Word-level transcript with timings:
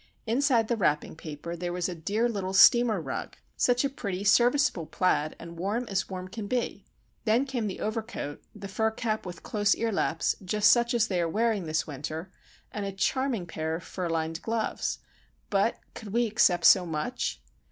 Inside 0.25 0.67
the 0.67 0.75
wrapping 0.77 1.15
paper 1.15 1.55
there 1.55 1.71
was 1.71 1.87
a 1.87 1.93
dear 1.93 2.27
little 2.27 2.53
steamer 2.55 2.99
rug;—such 2.99 3.85
a 3.85 3.89
pretty, 3.91 4.23
serviceable 4.23 4.87
plaid, 4.87 5.35
and 5.37 5.59
warm 5.59 5.85
as 5.89 6.09
warm 6.09 6.27
can 6.27 6.47
be. 6.47 6.87
Then 7.25 7.45
came 7.45 7.67
the 7.67 7.81
overcoat, 7.81 8.41
the 8.55 8.67
fur 8.67 8.89
cap 8.89 9.27
with 9.27 9.43
close 9.43 9.75
ear 9.75 9.91
laps, 9.91 10.37
just 10.43 10.71
such 10.71 10.95
as 10.95 11.07
they 11.07 11.21
are 11.21 11.29
wearing 11.29 11.65
this 11.65 11.85
winter, 11.85 12.31
and 12.71 12.83
a 12.83 12.91
charming 12.91 13.45
pair 13.45 13.75
of 13.75 13.83
fur 13.83 14.09
lined 14.09 14.41
gloves! 14.41 14.97
But,—could 15.51 16.11
we 16.11 16.25
accept 16.25 16.65
so 16.65 16.87
much? 16.87 17.39